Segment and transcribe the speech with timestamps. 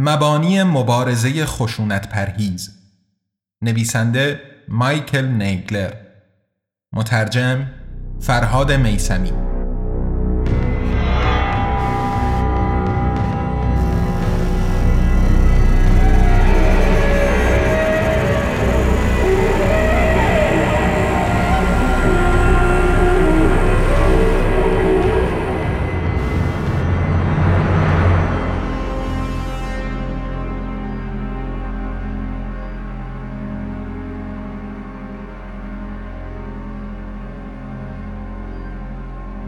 [0.00, 2.70] مبانی مبارزه خشونت پرهیز.
[3.62, 5.92] نویسنده مایکل نیگلر.
[6.92, 7.70] مترجم
[8.20, 9.47] فرهاد میسمی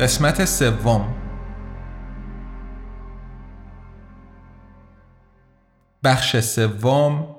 [0.00, 1.14] قسمت سوم.
[6.04, 7.36] بخش سوم.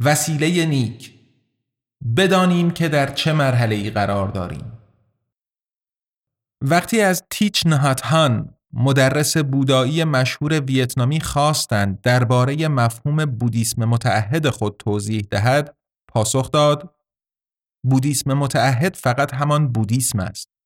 [0.00, 1.14] وسیله نیک.
[2.16, 4.72] بدانیم که در چه مرحله ای قرار داریم.
[6.62, 14.76] وقتی از تیچ نهات هان مدرس بودایی مشهور ویتنامی خواستند درباره مفهوم بودیسم متعهد خود
[14.78, 15.76] توضیح دهد
[16.08, 16.94] پاسخ داد
[17.84, 20.57] بودیسم متعهد فقط همان بودیسم است.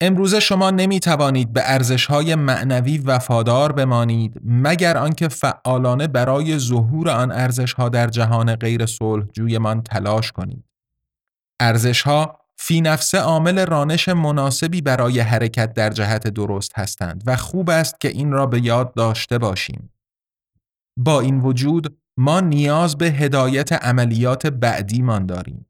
[0.00, 7.10] امروزه شما نمی توانید به ارزش های معنوی وفادار بمانید مگر آنکه فعالانه برای ظهور
[7.10, 10.64] آن ارزش ها در جهان غیر صلح جویمان تلاش کنید.
[11.60, 17.70] ارزش ها فی نفس عامل رانش مناسبی برای حرکت در جهت درست هستند و خوب
[17.70, 19.90] است که این را به یاد داشته باشیم.
[20.96, 25.66] با این وجود ما نیاز به هدایت عملیات بعدیمان داریم.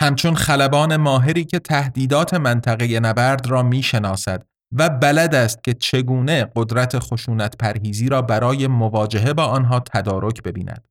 [0.00, 6.98] همچون خلبان ماهری که تهدیدات منطقه نبرد را می‌شناسد و بلد است که چگونه قدرت
[6.98, 10.88] خشونت پرهیزی را برای مواجهه با آنها تدارک ببیند.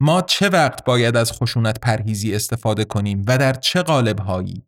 [0.00, 4.66] ما چه وقت باید از خشونت پرهیزی استفاده کنیم و در چه قالب هایی؟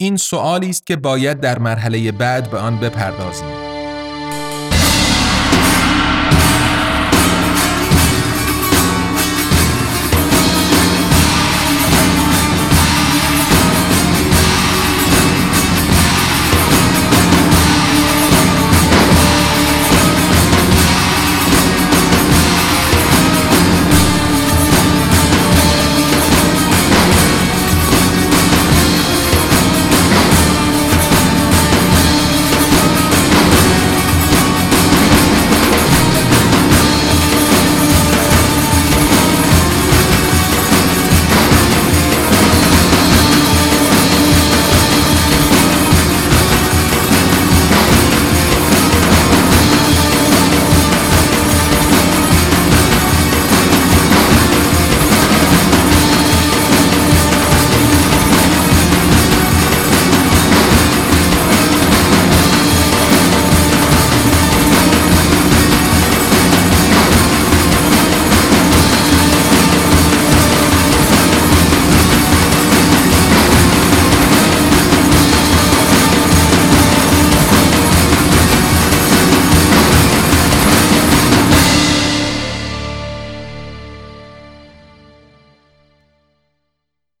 [0.00, 3.63] این سوالی است که باید در مرحله بعد به آن بپردازیم.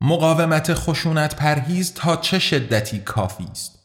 [0.06, 3.78] مقاومت خشونت پرهیز تا چه شدتی کافی است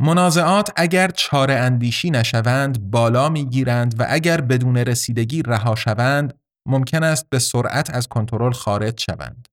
[0.00, 6.38] منازعات اگر چاره اندیشی نشوند بالا می‌گیرند و اگر بدون رسیدگی رها شوند
[6.68, 9.48] ممکن است به سرعت از کنترل خارج شوند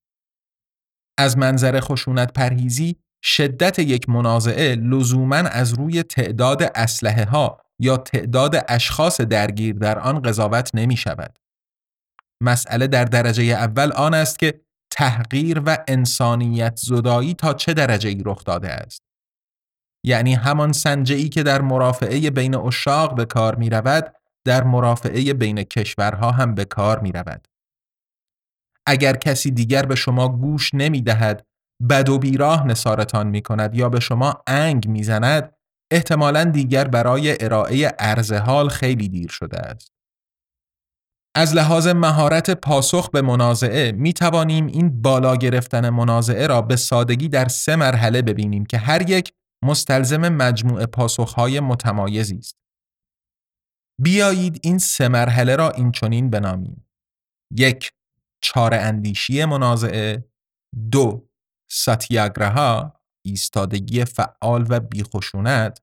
[1.19, 8.65] از منظر خشونت پرهیزی شدت یک منازعه لزوما از روی تعداد اسلحه ها یا تعداد
[8.68, 11.39] اشخاص درگیر در آن قضاوت نمی شود.
[12.44, 18.21] مسئله در درجه اول آن است که تحقیر و انسانیت زدایی تا چه درجه ای
[18.25, 19.01] رخ داده است
[20.05, 24.13] یعنی همان سنجه ای که در مرافعه بین اشاق به کار می رود
[24.45, 27.47] در مرافعه بین کشورها هم به کار می رود.
[28.88, 31.45] اگر کسی دیگر به شما گوش نمی دهد
[31.89, 35.53] بد و بیراه نصارتان می کند یا به شما انگ می زند
[35.91, 39.90] احتمالا دیگر برای ارائه ارز حال خیلی دیر شده است.
[41.36, 47.30] از لحاظ مهارت پاسخ به منازعه می توانیم این بالا گرفتن منازعه را به سادگی
[47.30, 49.33] در سه مرحله ببینیم که هر یک
[49.66, 52.57] مستلزم مجموع پاسخهای متمایزی است.
[54.01, 56.88] بیایید این سه مرحله را اینچنین بنامیم.
[57.51, 57.92] یک
[58.44, 60.25] چار اندیشی منازعه
[60.92, 61.30] دو
[61.72, 65.81] ساتیاگراها ایستادگی فعال و بیخشونت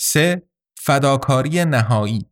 [0.00, 0.42] سه
[0.78, 2.29] فداکاری نهایی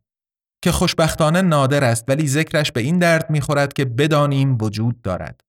[0.61, 5.41] که خوشبختانه نادر است ولی ذکرش به این درد می‌خورد که بدانیم وجود دارد.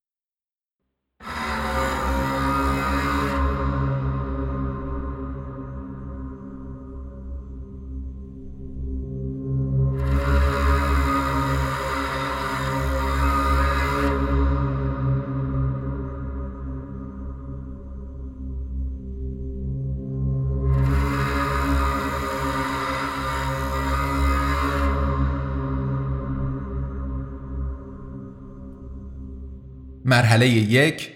[30.10, 31.12] مرحله یک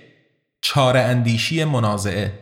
[0.60, 2.38] چاره اندیشی منازعه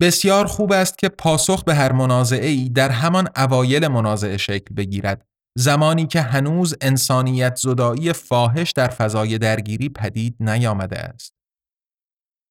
[0.00, 5.26] بسیار خوب است که پاسخ به هر منازعه ای در همان اوایل منازعه شکل بگیرد
[5.58, 11.32] زمانی که هنوز انسانیت زدایی فاحش در فضای درگیری پدید نیامده است.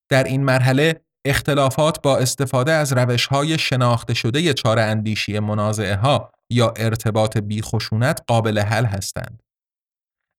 [0.10, 6.32] در این مرحله اختلافات با استفاده از روش های شناخته شده چاره اندیشی منازعه ها
[6.50, 9.44] یا ارتباط بیخشونت قابل حل هستند.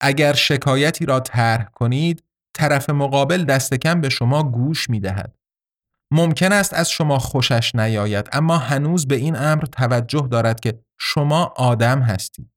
[0.03, 5.35] اگر شکایتی را طرح کنید طرف مقابل دست کم به شما گوش می دهد.
[6.11, 11.45] ممکن است از شما خوشش نیاید اما هنوز به این امر توجه دارد که شما
[11.57, 12.51] آدم هستید.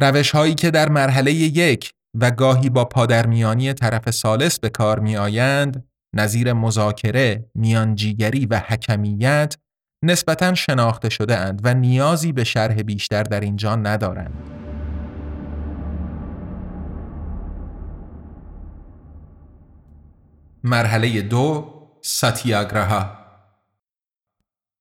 [0.00, 5.16] روش هایی که در مرحله یک و گاهی با پادرمیانی طرف سالس به کار می
[5.16, 9.56] آیند نظیر مذاکره، میانجیگری و حکمیت
[10.04, 14.67] نسبتا شناخته شده اند و نیازی به شرح بیشتر در اینجا ندارند.
[20.68, 23.18] مرحله دو ساتیاگراها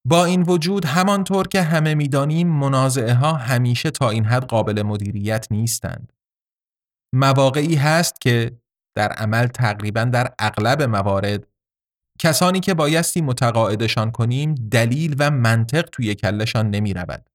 [0.07, 5.47] با این وجود همانطور که همه می‌دانیم منازعه ها همیشه تا این حد قابل مدیریت
[5.51, 6.13] نیستند.
[7.13, 8.57] مواقعی هست که
[8.95, 11.47] در عمل تقریبا در اغلب موارد
[12.19, 17.29] کسانی که بایستی متقاعدشان کنیم دلیل و منطق توی کلشان نمی رود.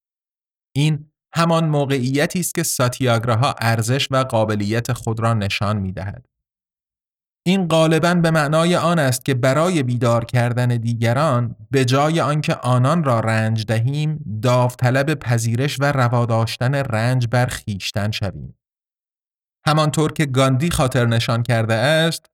[0.76, 6.31] این همان موقعیتی است که ساتیاگراها ارزش و قابلیت خود را نشان می دهد.
[7.46, 13.04] این غالبا به معنای آن است که برای بیدار کردن دیگران به جای آنکه آنان
[13.04, 18.54] را رنج دهیم داوطلب پذیرش و روا داشتن رنج بر خیشتن شویم.
[19.66, 22.26] همانطور که گاندی خاطر نشان کرده است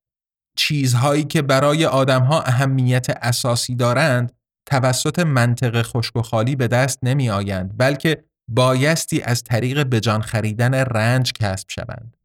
[0.56, 4.32] چیزهایی که برای آدمها اهمیت اساسی دارند
[4.66, 10.74] توسط منطق خشک و خالی به دست نمی آیند بلکه بایستی از طریق بجان خریدن
[10.74, 12.17] رنج کسب شوند.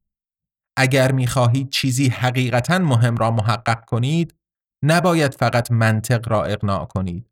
[0.78, 4.36] اگر می‌خواهید چیزی حقیقتا مهم را محقق کنید
[4.84, 7.30] نباید فقط منطق را اقناع کنید.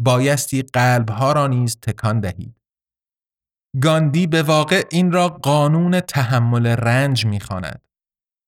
[0.00, 2.60] بایستی قلبها را نیز تکان دهید.
[3.82, 7.88] گاندی به واقع این را قانون تحمل رنج می‌خواند.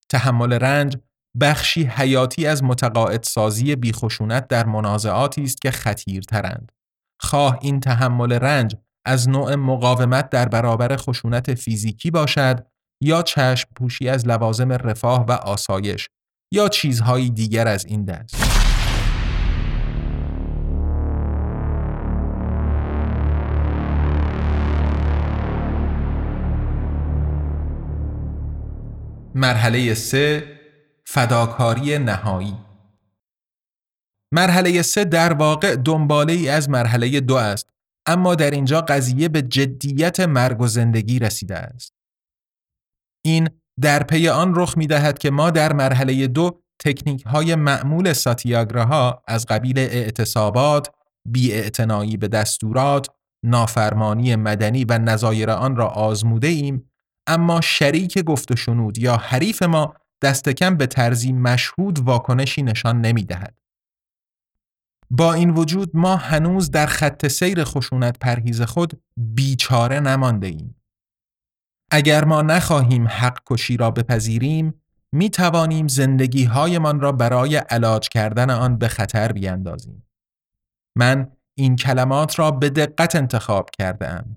[0.09, 0.97] تحمل رنج
[1.41, 6.73] بخشی حیاتی از متقاعد سازی بیخشونت در منازعاتی است که خطیرترند.
[7.21, 8.77] خواه این تحمل رنج
[9.07, 12.67] از نوع مقاومت در برابر خشونت فیزیکی باشد
[13.05, 16.09] یا چشم پوشی از لوازم رفاه و آسایش
[16.53, 18.37] یا چیزهایی دیگر از این دست.
[29.35, 30.45] مرحله سه
[31.07, 32.57] فداکاری نهایی
[34.33, 37.67] مرحله سه در واقع دنباله ای از مرحله دو است
[38.07, 41.94] اما در اینجا قضیه به جدیت مرگ و زندگی رسیده است.
[43.25, 43.49] این
[43.81, 49.23] در پی آن رخ می دهد که ما در مرحله دو تکنیک های معمول ساتیاگراها
[49.29, 50.91] از قبیل اعتصابات،
[51.25, 51.71] بی
[52.17, 53.09] به دستورات،
[53.45, 56.91] نافرمانی مدنی و نظایر آن را آزموده ایم
[57.27, 63.01] اما شریک گفت و شنود یا حریف ما دست کم به طرزی مشهود واکنشی نشان
[63.01, 63.55] نمی دهد.
[65.11, 70.84] با این وجود ما هنوز در خط سیر خشونت پرهیز خود بیچاره نمانده ایم.
[71.91, 74.75] اگر ما نخواهیم حق کشی را بپذیریم
[75.13, 80.07] می توانیم زندگی هایمان را برای علاج کردن آن به خطر بیندازیم.
[80.97, 84.37] من این کلمات را به دقت انتخاب کرده ام.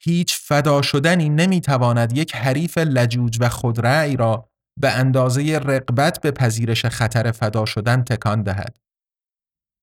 [0.00, 6.30] هیچ فدا شدنی نمی تواند یک حریف لجوج و خودرأی را به اندازه رقبت به
[6.30, 8.76] پذیرش خطر فدا شدن تکان دهد.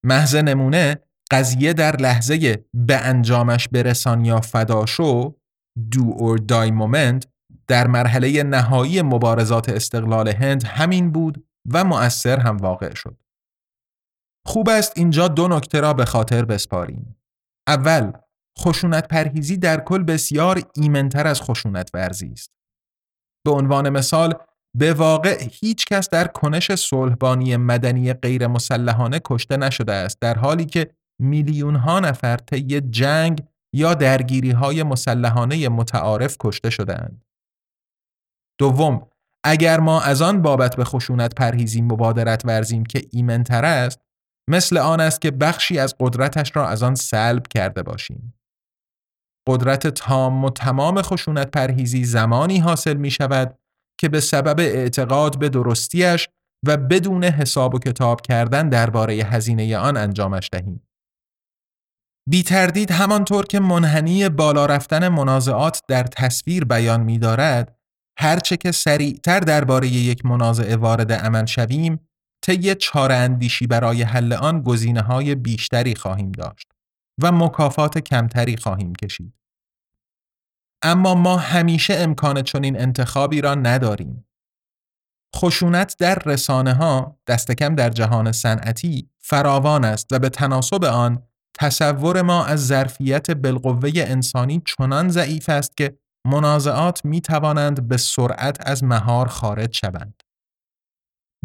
[0.03, 0.97] محض نمونه
[1.31, 5.35] قضیه در لحظه به انجامش برسان یا فدا شو
[5.91, 7.27] دو اور دای مومنت
[7.67, 13.17] در مرحله نهایی مبارزات استقلال هند همین بود و مؤثر هم واقع شد.
[14.47, 17.15] خوب است اینجا دو نکته را به خاطر بسپاریم.
[17.67, 18.11] اول،
[18.59, 22.51] خشونت پرهیزی در کل بسیار ایمنتر از خشونت ورزی است.
[23.45, 24.33] به عنوان مثال،
[24.77, 30.65] به واقع هیچ کس در کنش صلحبانی مدنی غیر مسلحانه کشته نشده است در حالی
[30.65, 30.91] که
[31.21, 33.43] میلیون ها نفر طی جنگ
[33.75, 37.25] یا درگیری های مسلحانه متعارف کشته شدهاند.
[38.59, 39.07] دوم،
[39.43, 43.99] اگر ما از آن بابت به خشونت پرهیزی مبادرت ورزیم که ایمنتر است،
[44.49, 48.33] مثل آن است که بخشی از قدرتش را از آن سلب کرده باشیم.
[49.47, 53.57] قدرت تام و تمام خشونت پرهیزی زمانی حاصل می شود
[53.99, 56.29] که به سبب اعتقاد به درستیش
[56.67, 60.81] و بدون حساب و کتاب کردن درباره هزینه آن انجامش دهیم.
[62.29, 67.79] بی تردید همانطور که منحنی بالا رفتن منازعات در تصویر بیان می دارد،
[68.19, 71.99] هرچه که سریعتر درباره یک منازعه وارد عمل شویم،
[72.41, 76.67] طی چاره اندیشی برای حل آن گزینه های بیشتری خواهیم داشت
[77.23, 79.33] و مکافات کمتری خواهیم کشید.
[80.81, 84.27] اما ما همیشه امکان چنین انتخابی را نداریم.
[85.35, 91.23] خشونت در رسانه ها دست کم در جهان صنعتی فراوان است و به تناسب آن
[91.59, 95.97] تصور ما از ظرفیت بالقوه انسانی چنان ضعیف است که
[96.27, 100.23] منازعات می توانند به سرعت از مهار خارج شوند.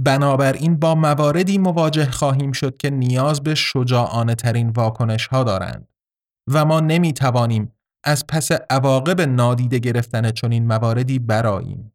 [0.01, 5.89] بنابراین با مواردی مواجه خواهیم شد که نیاز به شجاعانه ترین واکنش ها دارند
[6.53, 7.73] و ما نمی توانیم
[8.05, 11.93] از پس عواقب نادیده گرفتن چنین مواردی براییم.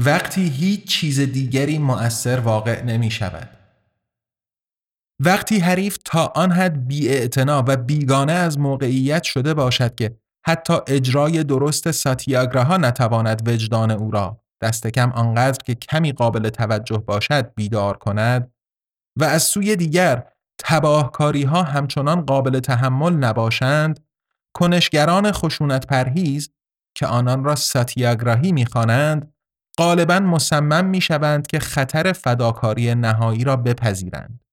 [0.00, 3.48] وقتی هیچ چیز دیگری مؤثر واقع نمی شود.
[5.20, 11.44] وقتی حریف تا آن حد بی و بیگانه از موقعیت شده باشد که حتی اجرای
[11.44, 17.96] درست ساتیاگراها نتواند وجدان او را دست کم آنقدر که کمی قابل توجه باشد بیدار
[17.96, 18.52] کند
[19.16, 20.24] و از سوی دیگر
[20.58, 24.00] تباهکاری ها همچنان قابل تحمل نباشند
[24.54, 26.50] کنشگران خشونت پرهیز
[26.94, 29.32] که آنان را ساتیاگراهی می‌خوانند
[29.78, 34.44] غالبا مصمم می شوند که خطر فداکاری نهایی را بپذیرند.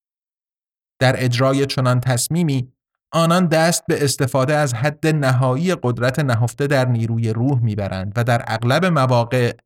[0.99, 2.71] در اجرای چنان تصمیمی
[3.11, 8.43] آنان دست به استفاده از حد نهایی قدرت نهفته در نیروی روح می‌برند و در
[8.47, 9.57] اغلب مواقع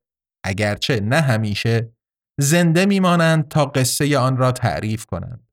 [0.43, 1.93] اگرچه نه همیشه
[2.39, 5.47] زنده میمانند تا قصه آن را تعریف کنند.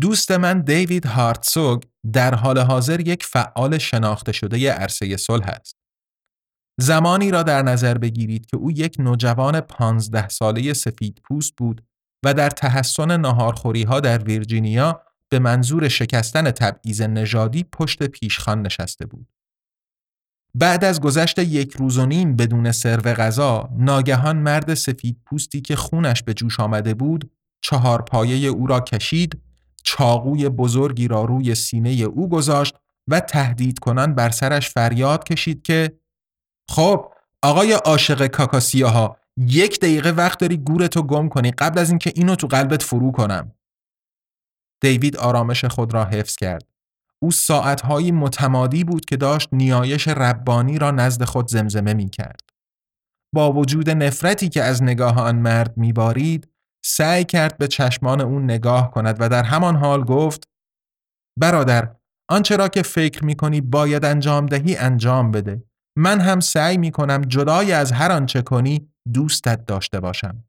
[0.00, 5.81] دوست من دیوید هارتسوگ در حال حاضر یک فعال شناخته شده عرصه صلح است.
[6.82, 11.84] زمانی را در نظر بگیرید که او یک نوجوان پانزده ساله سفید پوست بود
[12.24, 19.06] و در تحسن ناهارخوری ها در ویرجینیا به منظور شکستن تبعیض نژادی پشت پیشخان نشسته
[19.06, 19.26] بود.
[20.54, 25.76] بعد از گذشت یک روز و نیم بدون سرو غذا، ناگهان مرد سفید پوستی که
[25.76, 29.42] خونش به جوش آمده بود، چهار پایه او را کشید،
[29.84, 32.74] چاقوی بزرگی را روی سینه او گذاشت
[33.08, 36.01] و تهدید کنان بر سرش فریاد کشید که
[36.70, 42.34] خب آقای عاشق کاکاسیاها یک دقیقه وقت داری گورتو گم کنی قبل از اینکه اینو
[42.34, 43.52] تو قلبت فرو کنم.
[44.82, 46.66] دیوید آرامش خود را حفظ کرد.
[47.22, 52.40] او ساعتهایی متمادی بود که داشت نیایش ربانی را نزد خود زمزمه می کرد.
[53.34, 56.48] با وجود نفرتی که از نگاه آن مرد میبارید
[56.84, 60.48] سعی کرد به چشمان او نگاه کند و در همان حال گفت
[61.38, 61.96] برادر
[62.28, 65.64] آنچه را که فکر می کنی باید انجام دهی انجام بده
[65.96, 70.44] من هم سعی می کنم جدای از هر آنچه کنی دوستت داشته باشم.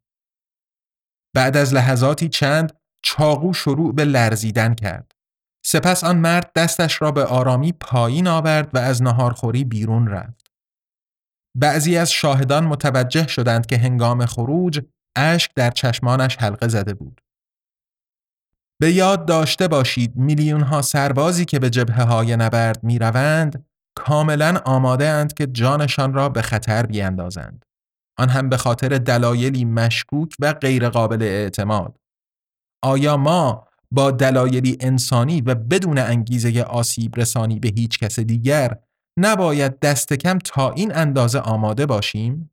[1.36, 5.12] بعد از لحظاتی چند چاقو شروع به لرزیدن کرد.
[5.66, 10.52] سپس آن مرد دستش را به آرامی پایین آورد و از نهارخوری بیرون رفت.
[11.58, 14.82] بعضی از شاهدان متوجه شدند که هنگام خروج
[15.16, 17.22] اشک در چشمانش حلقه زده بود.
[18.82, 24.62] به یاد داشته باشید میلیون ها سربازی که به جبهه های نبرد می روند کاملا
[24.66, 27.66] آماده اند که جانشان را به خطر بیاندازند.
[28.18, 31.98] آن هم به خاطر دلایلی مشکوک و غیرقابل اعتماد.
[32.84, 38.78] آیا ما با دلایلی انسانی و بدون انگیزه آسیب رسانی به هیچ کس دیگر
[39.20, 42.52] نباید دست کم تا این اندازه آماده باشیم؟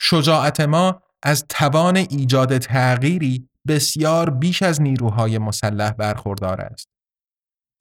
[0.00, 6.93] شجاعت ما از توان ایجاد تغییری بسیار بیش از نیروهای مسلح برخوردار است.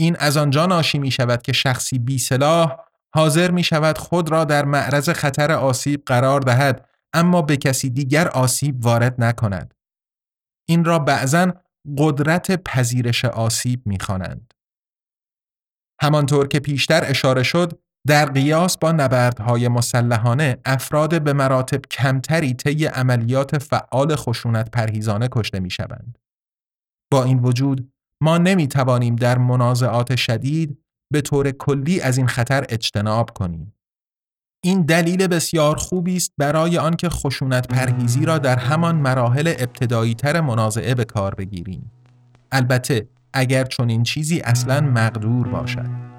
[0.03, 2.77] این از آنجا ناشی می شود که شخصی بی سلاح
[3.15, 8.27] حاضر می شود خود را در معرض خطر آسیب قرار دهد اما به کسی دیگر
[8.27, 9.74] آسیب وارد نکند.
[10.69, 11.53] این را بعضا
[11.98, 14.53] قدرت پذیرش آسیب می خوانند.
[16.01, 22.86] همانطور که پیشتر اشاره شد در قیاس با نبردهای مسلحانه افراد به مراتب کمتری طی
[22.86, 26.17] عملیات فعال خشونت پرهیزانه کشته می شوند.
[27.12, 30.77] با این وجود ما نمی توانیم در منازعات شدید
[31.13, 33.74] به طور کلی از این خطر اجتناب کنیم.
[34.63, 40.41] این دلیل بسیار خوبی است برای آنکه خشونت پرهیزی را در همان مراحل ابتدایی تر
[40.41, 41.91] منازعه به کار بگیریم.
[42.51, 46.12] البته اگر چنین چیزی اصلا مقدور باشد.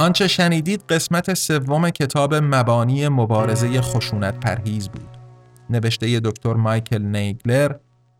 [0.00, 5.18] آنچه شنیدید قسمت سوم کتاب مبانی مبارزه خشونت پرهیز بود.
[5.70, 7.76] نوشته دکتر مایکل نیگلر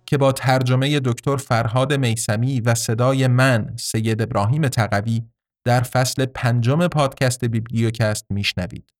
[0.06, 5.22] که با ترجمه دکتر فرهاد میسمی و صدای من سید ابراهیم تقوی
[5.64, 8.92] در فصل پنجم پادکست بیبلیوکست میشنوید.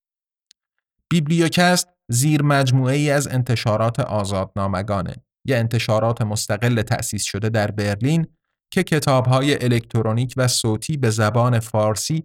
[1.11, 5.15] بیبلیوکست زیر مجموعه ای از انتشارات آزادنامگانه
[5.45, 8.27] یا انتشارات مستقل تأسیس شده در برلین
[8.73, 12.25] که کتابهای الکترونیک و صوتی به زبان فارسی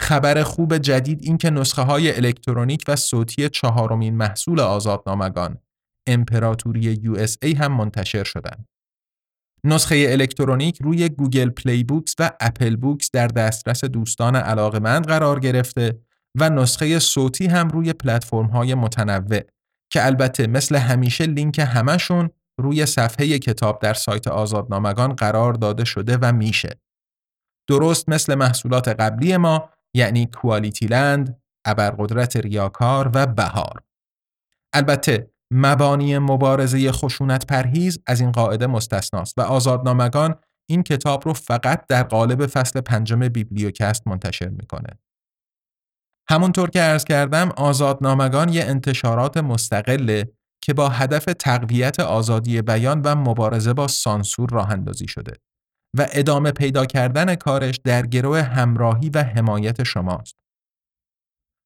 [0.00, 5.58] خبر خوب جدید این که نسخه های الکترونیک و صوتی چهارمین محصول آزادنامگان
[6.06, 8.68] امپراتوری USA هم منتشر شدند.
[9.64, 16.00] نسخه الکترونیک روی Google Play Books و Apple Books در دسترس دوستان علاقمند قرار گرفته
[16.40, 19.40] و نسخه صوتی هم روی پلتفرم های متنوع
[19.90, 22.30] که البته مثل همیشه لینک همشون
[22.60, 26.80] روی صفحه کتاب در سایت آزادنامگان قرار داده شده و میشه.
[27.68, 33.82] درست مثل محصولات قبلی ما یعنی کوالیتی لند، ابرقدرت ریاکار و بهار.
[34.74, 40.34] البته مبانی مبارزه خشونت پرهیز از این قاعده مستثناست و آزادنامگان
[40.68, 44.98] این کتاب رو فقط در قالب فصل پنجم بیبلیوکست منتشر می‌کنه.
[46.28, 50.32] همونطور که عرض کردم آزادنامگان یه انتشارات مستقله
[50.62, 55.32] که با هدف تقویت آزادی بیان و مبارزه با سانسور راه اندازی شده.
[55.98, 60.36] و ادامه پیدا کردن کارش در گروه همراهی و حمایت شماست.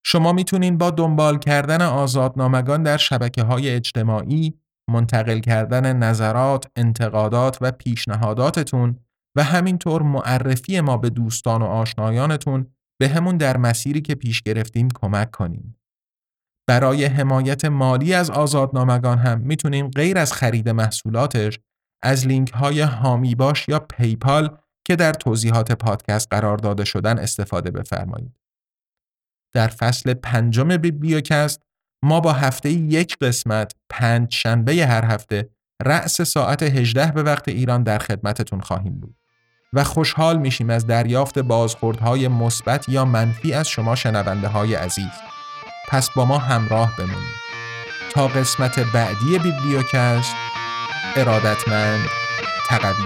[0.07, 7.71] شما می‌تونین با دنبال کردن آزادنامگان در شبکه های اجتماعی، منتقل کردن نظرات، انتقادات و
[7.71, 8.99] پیشنهاداتتون
[9.37, 12.67] و همینطور معرفی ما به دوستان و آشنایانتون
[13.01, 15.77] به همون در مسیری که پیش گرفتیم کمک کنیم.
[16.69, 21.59] برای حمایت مالی از آزادنامگان هم می‌تونین غیر از خرید محصولاتش
[22.03, 27.71] از لینک های هامی باش یا پیپال که در توضیحات پادکست قرار داده شدن استفاده
[27.71, 28.33] بفرمایید.
[29.53, 31.63] در فصل پنجم بیبلیوکست
[32.03, 35.51] ما با هفته یک قسمت پنج شنبه هر هفته
[35.83, 39.17] رأس ساعت 18 به وقت ایران در خدمتتون خواهیم بود
[39.73, 45.13] و خوشحال میشیم از دریافت بازخوردهای مثبت یا منفی از شما شنونده های عزیز.
[45.89, 47.41] پس با ما همراه بمونید.
[48.13, 50.35] تا قسمت بعدی بیبلیوکست
[51.17, 52.07] ارادتمند
[52.69, 53.05] تقوی